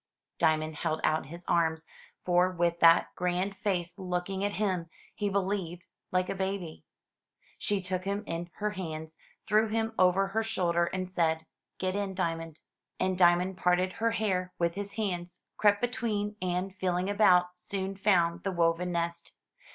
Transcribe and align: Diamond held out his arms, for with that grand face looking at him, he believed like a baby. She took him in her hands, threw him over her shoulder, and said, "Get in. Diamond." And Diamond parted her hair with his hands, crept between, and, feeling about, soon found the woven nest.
Diamond 0.39 0.77
held 0.77 0.99
out 1.03 1.27
his 1.27 1.45
arms, 1.47 1.85
for 2.25 2.49
with 2.49 2.79
that 2.79 3.09
grand 3.15 3.55
face 3.55 3.99
looking 3.99 4.43
at 4.43 4.53
him, 4.53 4.89
he 5.13 5.29
believed 5.29 5.83
like 6.11 6.27
a 6.27 6.33
baby. 6.33 6.83
She 7.59 7.81
took 7.83 8.03
him 8.05 8.23
in 8.25 8.49
her 8.55 8.71
hands, 8.71 9.19
threw 9.45 9.67
him 9.67 9.93
over 9.99 10.29
her 10.29 10.41
shoulder, 10.41 10.85
and 10.85 11.07
said, 11.07 11.45
"Get 11.77 11.95
in. 11.95 12.15
Diamond." 12.15 12.61
And 12.99 13.15
Diamond 13.15 13.57
parted 13.57 13.93
her 14.01 14.09
hair 14.13 14.51
with 14.57 14.73
his 14.73 14.93
hands, 14.93 15.43
crept 15.55 15.81
between, 15.81 16.35
and, 16.41 16.73
feeling 16.75 17.07
about, 17.07 17.49
soon 17.59 17.95
found 17.95 18.41
the 18.41 18.51
woven 18.51 18.91
nest. 18.91 19.33